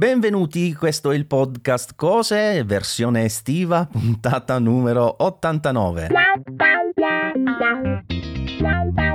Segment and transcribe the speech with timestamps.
[0.00, 6.08] Benvenuti, questo è il podcast Cose, versione estiva, puntata numero 89.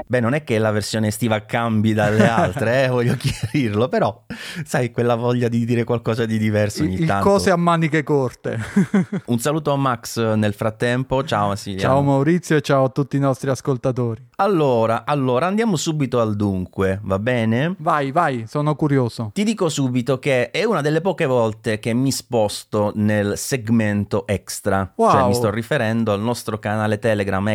[0.08, 4.24] Beh, non è che la versione estiva cambi dalle altre, eh, voglio chiarirlo, però
[4.64, 7.28] sai, quella voglia di dire qualcosa di diverso ogni il tanto.
[7.28, 8.60] cose a maniche corte.
[9.26, 11.94] Un saluto a Max nel frattempo, ciao Massimiliano.
[11.94, 14.24] ciao Maurizio e ciao a tutti i nostri ascoltatori.
[14.38, 17.76] Allora, allora, andiamo subito al dunque, va bene?
[17.80, 19.32] Vai, vai, sono curioso.
[19.34, 24.92] Ti dico subito che è una delle poche volte che mi sposto nel segmento extra.
[24.96, 25.12] Wow.
[25.12, 27.48] Cioè mi sto riferendo al nostro canale Telegram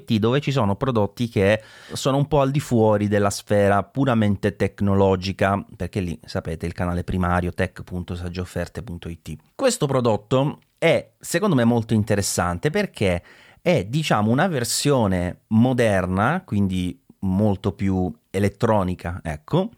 [0.00, 4.56] extra.saggioofferte.it dove ci sono prodotti che sono un po' al di fuori della sfera puramente
[4.56, 9.36] tecnologica, perché lì sapete il canale primario tech.saggioofferte.it.
[9.54, 13.22] Questo prodotto è secondo me molto interessante perché
[13.60, 19.70] è diciamo una versione moderna, quindi molto più elettronica, ecco,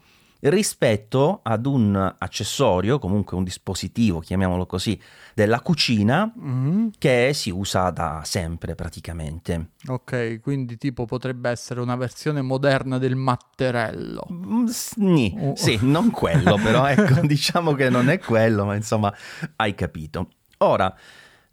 [0.44, 5.00] rispetto ad un accessorio, comunque un dispositivo, chiamiamolo così,
[5.34, 6.90] della cucina Mhm.
[6.98, 9.70] che si usa da sempre praticamente.
[9.86, 14.26] Ok, quindi tipo potrebbe essere una versione moderna del matterello.
[14.32, 14.66] Mm,
[15.38, 15.54] Oh.
[15.56, 19.12] Sì, non quello, però ecco, diciamo che non è quello, ma insomma,
[19.56, 20.28] hai capito.
[20.58, 20.92] Ora,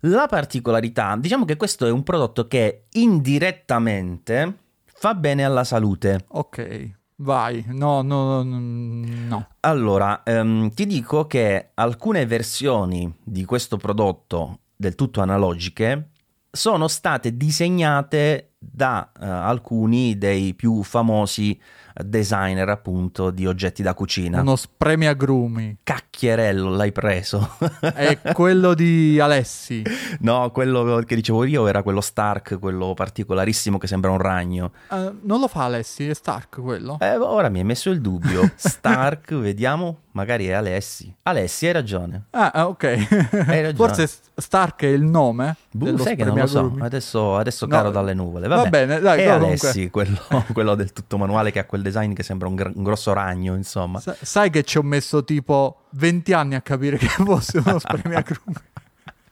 [0.04, 6.26] la particolarità, diciamo che questo è un prodotto che indirettamente fa bene alla salute.
[6.30, 7.64] Ok, vai.
[7.68, 9.48] No, no, no, no.
[9.62, 16.10] Allora, ehm, ti dico che alcune versioni di questo prodotto del tutto analogiche
[16.52, 21.60] sono state disegnate da eh, alcuni dei più famosi
[22.04, 24.42] designer appunto di oggetti da cucina.
[24.42, 25.78] Uno spremiagrumi.
[25.84, 27.56] Cacchierello l'hai preso?
[27.80, 29.84] È quello di Alessi.
[30.22, 34.72] no, quello che dicevo io era quello Stark, quello particolarissimo che sembra un ragno.
[34.92, 36.98] Eh, non lo fa Alessi, è Stark quello?
[37.00, 38.50] Eh, ora mi hai messo il dubbio.
[38.56, 41.14] Stark, vediamo, magari è Alessi.
[41.24, 42.26] Alessi, hai ragione.
[42.32, 42.84] Ah, ah, ok.
[42.84, 43.74] Hai ragione.
[43.74, 45.56] Forse Stark è il nome?
[45.72, 48.48] Boh, sai che non lo so, adesso, adesso No, caro dalle nuvole.
[48.48, 48.70] va Vabbè.
[48.70, 50.18] bene, dai, è no, Alessi, quello,
[50.54, 53.56] quello del tutto manuale che ha quel design che sembra un, gr- un grosso ragno,
[53.56, 54.00] insomma.
[54.00, 58.54] Sa- sai che ci ho messo tipo 20 anni a capire che fosse uno spremiagrumi.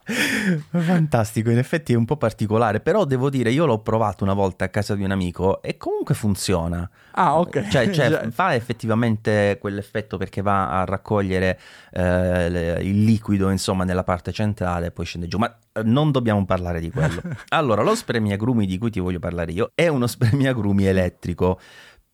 [0.69, 4.66] Fantastico, in effetti è un po' particolare, però devo dire, io l'ho provato una volta
[4.66, 6.90] a casa di un amico e comunque funziona.
[7.12, 7.67] Ah, ok.
[7.67, 11.59] Cioè, cioè, fa effettivamente quell'effetto perché va a raccogliere
[11.91, 15.38] eh, le- il liquido, insomma, nella parte centrale e poi scende giù.
[15.38, 17.22] Ma eh, non dobbiamo parlare di quello.
[17.50, 21.59] Allora, lo spremiagrumi di cui ti voglio parlare io è uno spremiagrumi elettrico,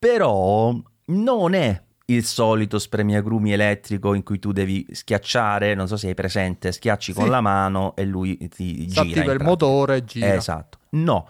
[0.08, 6.08] però non è il solito spremiagrumi elettrico in cui tu devi schiacciare, non so se
[6.08, 7.18] hai presente, schiacci Sì.
[7.18, 9.00] con la mano e lui ti gira.
[9.02, 10.34] in attiva il motore e gira.
[10.34, 10.76] Esatto.
[10.90, 11.26] No,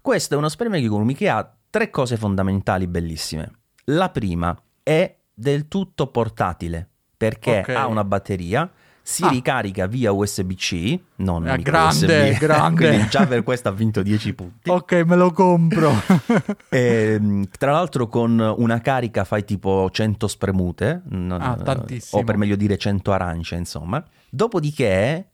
[0.00, 3.50] questo è uno spremiagrumi che ha tre cose fondamentali bellissime.
[3.88, 7.68] La prima è del tutto portatile perché Ok.
[7.68, 8.70] ha una batteria,
[9.06, 9.28] si Ah.
[9.28, 12.38] ricarica via USB-C, non Ah, micro grande, USB.
[12.40, 12.88] grande.
[12.88, 14.70] Quindi già per questo ha vinto 10 punti.
[14.70, 15.92] Ok, me lo compro.
[16.70, 22.22] Ehm, tra l'altro con una carica fai tipo 100 spremute, Ah, tantissimo.
[22.22, 24.02] o per meglio dire 100 arance, insomma.
[24.30, 25.28] Dopodiché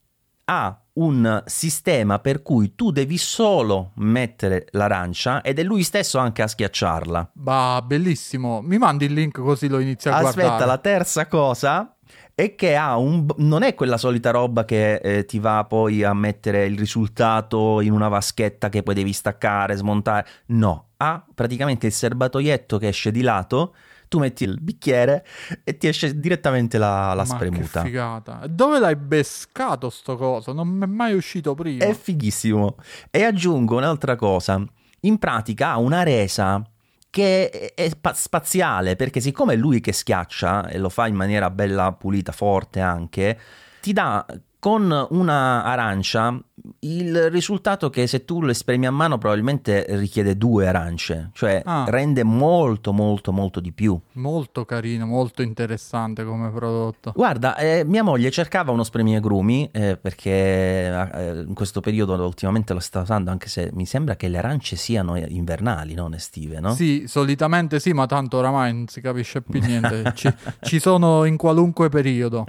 [0.45, 6.43] ha un sistema per cui tu devi solo mettere l'arancia ed è lui stesso anche
[6.43, 7.31] a schiacciarla.
[7.35, 8.61] bah, bellissimo.
[8.61, 10.67] Mi mandi il link così lo inizio a Aspetta, guardare.
[10.67, 11.95] la terza cosa
[12.35, 16.15] è che ha un non è quella solita roba che eh, ti va poi a
[16.15, 20.27] mettere il risultato in una vaschetta che poi devi staccare, smontare.
[20.47, 23.75] No, ha praticamente il serbatoietto che esce di lato,
[24.09, 25.25] tu metti il bicchiere
[25.63, 27.83] e ti esce direttamente la, la Ma spremuta.
[27.83, 28.41] Che figata.
[28.49, 30.53] Dove l'hai bescato sto coso?
[30.53, 31.85] Non mi è mai uscito prima.
[31.85, 32.77] È fighissimo.
[33.11, 34.63] E aggiungo un'altra cosa.
[35.03, 36.63] In pratica ha una resa
[37.11, 41.15] che è- è pa- spaziale, perché siccome è lui che schiaccia e lo fa in
[41.17, 43.39] maniera bella pulita, forte anche,
[43.81, 44.25] ti dà
[44.61, 46.39] con una arancia
[46.81, 51.85] il risultato che se tu lo espremi a mano probabilmente richiede due arance, cioè Ah.
[51.89, 53.99] rende molto molto molto di più.
[54.13, 57.13] Molto carino, molto interessante come prodotto.
[57.15, 62.81] Guarda, eh, mia moglie cercava uno spremiagrumi eh, perché eh, in questo periodo ultimamente lo
[62.81, 66.75] sta usando, anche se mi sembra che le arance siano invernali, non estive, no?
[66.75, 70.13] Sì, solitamente sì, ma tanto oramai non si capisce più niente.
[70.15, 70.31] Ci,
[70.61, 72.45] ci sono in qualunque periodo.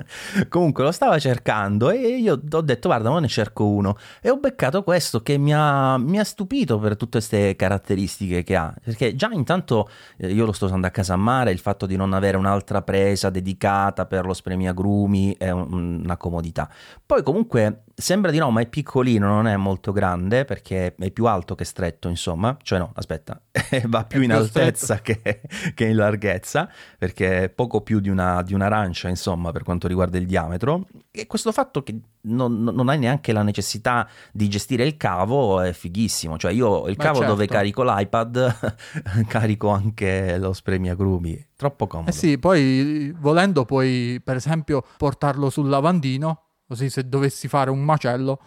[0.50, 4.38] Comunque lo stava cercando e io ho detto guarda, ma ne cerco uno e ho
[4.38, 9.16] beccato questo che mi ha, mi ha stupito per tutte queste caratteristiche che ha, perché
[9.16, 12.14] già intanto eh, io lo sto usando a casa a mare, il fatto di non
[12.14, 16.70] avere un'altra presa dedicata per lo spremiagrumi è un, una comodità.
[17.06, 21.26] Poi comunque sembra di no, ma è piccolino, non è molto grande perché è più
[21.26, 23.42] alto che stretto, insomma, cioè no, aspetta,
[23.86, 25.42] va più in altezza che,
[25.74, 30.18] che, in larghezza perché è poco più di, una, di un'arancia, insomma, per quanto riguarda
[30.18, 30.88] il diametro.
[31.12, 35.72] E questo fatto che non, non, hai neanche la necessità di gestire il cavo è
[35.72, 36.38] fighissimo.
[36.38, 37.32] Cioè, io il cavo certo.
[37.32, 38.76] dove carico l'iPad,
[39.28, 41.48] carico anche lo spremiagrumi.
[41.56, 42.10] Troppo comodo.
[42.10, 47.82] Eh sì, poi volendo puoi, per esempio, portarlo sul lavandino Così se dovessi fare un
[47.82, 48.40] macello.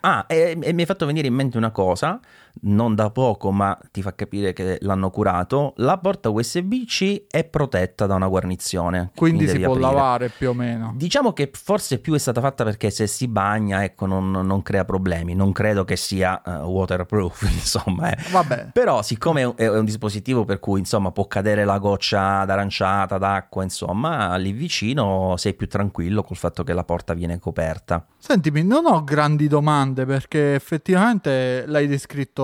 [0.00, 2.18] ah, e, e, mi hai fatto venire in mente una cosa,
[2.62, 5.72] non da poco, ma ti fa capire che l'hanno curato.
[5.76, 9.10] La porta USB-C è protetta da una guarnizione.
[9.14, 9.92] Quindi, quindi si può aprire.
[9.92, 10.92] lavare più o meno.
[10.96, 14.84] Diciamo che forse più è stata fatta perché se si bagna, ecco, non, non crea
[14.84, 15.34] problemi.
[15.34, 18.12] Non credo che sia uh, waterproof, insomma.
[18.12, 18.18] Eh.
[18.30, 18.70] Vabbè.
[18.72, 23.18] Però, siccome è un, è un, dispositivo per cui, insomma, può cadere la goccia d'aranciata,
[23.18, 28.06] d'acqua, insomma, lì vicino sei più tranquillo col fatto che la porta viene coperta.
[28.18, 32.41] Sentimi, non ho grandi domande perché effettivamente l'hai descritto,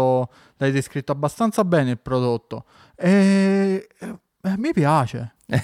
[0.57, 2.65] l'hai descritto abbastanza bene il prodotto
[2.95, 5.35] e eh, mi piace.
[5.49, 5.57] mi,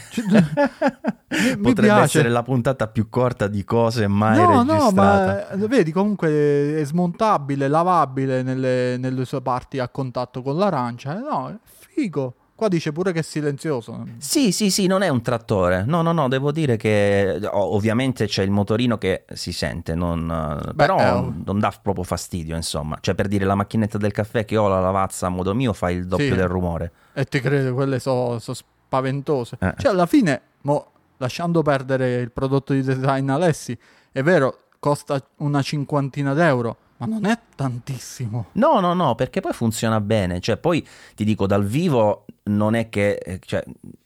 [1.61, 2.03] Potrebbe piace.
[2.03, 4.85] essere la puntata più corta di cose mai no, registrata.
[4.85, 10.57] No, ma eh, vedi, comunque è smontabile, lavabile nelle, nelle sue parti a contatto con
[10.57, 11.19] l'arancia.
[11.19, 12.35] No, è figo.
[12.57, 14.07] Qua dice pure che è silenzioso.
[14.19, 15.83] Sì, sì, sì, non è un trattore.
[15.85, 20.75] No, no, no, devo dire che ovviamente c'è il motorino che si sente, non, Beh,
[20.75, 22.97] però eh, non dà proprio fastidio, insomma.
[23.01, 25.91] Cioè, per dire, la macchinetta del caffè che ho la lavazza a modo mio fa
[25.91, 26.35] il doppio sì.
[26.37, 26.93] del rumore.
[27.13, 29.57] E ti credo, quelle sono so spaventose.
[29.61, 29.75] Eh.
[29.77, 33.77] Cioè, alla fine, mo, lasciando perdere il prodotto di design Alessi,
[34.13, 38.47] è vero, costa una cinquantina d'euro ma non è tantissimo.
[38.53, 40.41] No, no, no, perché poi funziona bene.
[40.41, 43.15] Cioè, poi ti dico, dal vivo non è che...
[43.15, 43.63] Eh, cioè,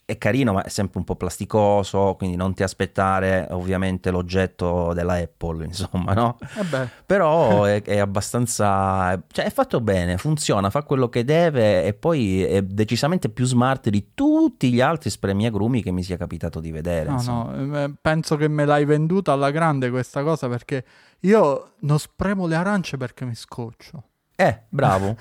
[0.08, 5.16] è carino, ma è sempre un po' plasticoso, quindi non ti aspettare ovviamente l'oggetto della
[5.16, 6.38] Apple, insomma, no?
[6.40, 9.22] Eh Però è, è, abbastanza...
[9.30, 13.90] cioè è fatto bene, funziona, fa quello che deve e poi è decisamente più smart
[13.90, 17.10] di tutti gli altri spremiagrumi che mi sia capitato di vedere.
[17.10, 17.54] No, insomma.
[17.54, 20.84] no, eh, penso che me l'hai venduta alla grande questa cosa perché
[21.20, 24.04] io non spremo le arance perché mi scoccio.
[24.40, 25.16] Eh, bravo,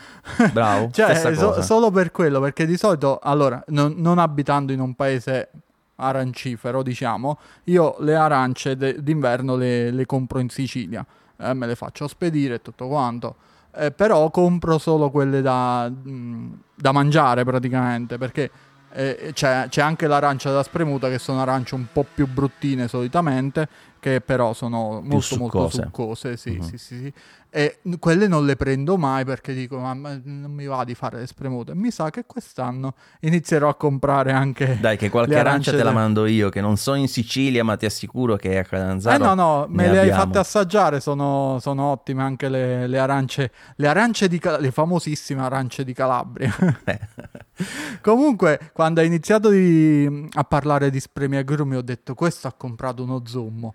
[0.54, 0.92] bravo.
[0.94, 5.50] cioè, so, solo per quello, perché di solito, allora, non, non, abitando in un paese
[5.96, 11.04] arancifero, diciamo, io le arance de- d'inverno le, le, compro in Sicilia,
[11.36, 13.38] eh, me le faccio spedire e tutto quanto.
[13.76, 18.52] Eh, però compro solo quelle da, mh, da mangiare praticamente, perché
[18.92, 23.68] eh, c'è, c'è, anche l'arancia da spremuta che sono arance un po' più bruttine solitamente
[24.00, 25.40] che però sono molto succose.
[25.40, 26.64] molto succose sì, uh-huh.
[26.64, 27.14] sì, sì, sì,
[27.50, 31.28] e quelle non le prendo mai perché dico ma, non mi va di fare le
[31.28, 35.92] spremute mi sa che quest'anno inizierò a comprare anche dai che qualche arancia te la
[35.92, 39.34] mando io che non sono in Sicilia ma ti assicuro che a Catanzaro eh no
[39.34, 40.20] no me le abbiamo.
[40.20, 45.42] hai fatte assaggiare sono, sono ottime anche le, le, arance le arance di le famosissime
[45.42, 46.54] arance di Calabria
[48.02, 53.22] comunque quando hai iniziato di, a parlare di spremiagrumi ho detto questo ha comprato uno
[53.26, 53.74] zummo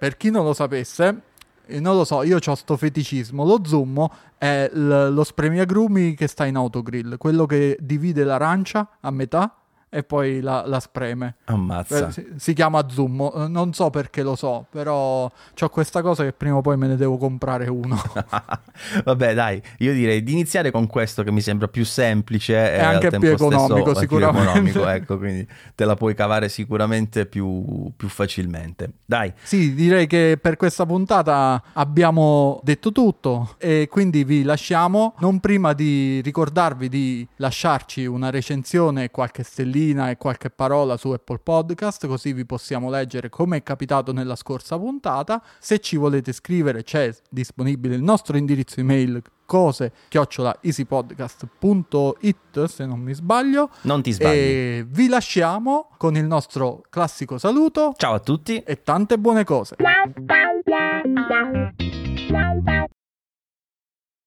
[0.00, 1.20] per chi non lo sapesse,
[1.66, 3.44] eh, non lo so, io ho sto feticismo.
[3.44, 4.08] Lo zoom
[4.38, 9.54] è l- lo spremiagrumi che sta in autogrill, quello che divide l'arancia a metà
[9.92, 11.34] e poi la, la spreme.
[11.46, 12.08] Ammazza.
[12.08, 16.22] Eh, si, si, chiama Zoom, eh, non so perché lo so, però ho questa cosa
[16.22, 18.00] che prima o poi me ne devo comprare uno.
[19.04, 22.80] Vabbè dai, io direi di iniziare con questo che mi sembra più semplice e, e
[22.80, 24.60] anche più economico stesso, sicuramente.
[24.60, 28.92] Più economico, ecco, quindi te la puoi cavare sicuramente più, più facilmente.
[29.04, 29.32] Dai.
[29.42, 35.72] Sì, direi che per questa puntata abbiamo detto tutto e quindi vi lasciamo, non prima
[35.72, 41.40] di ricordarvi di lasciarci una recensione e qualche stellina stellina e qualche parola su Apple
[41.42, 45.42] Podcast, così vi possiamo leggere come è capitato nella scorsa puntata.
[45.58, 53.00] Se ci volete scrivere c'è disponibile il nostro indirizzo email cose chiocciola easypodcast.it se non
[53.00, 53.70] mi sbaglio.
[53.82, 54.36] Non ti sbagli.
[54.36, 57.94] E vi lasciamo con il nostro classico saluto.
[57.96, 58.62] Ciao a tutti.
[58.62, 59.76] E tante buone cose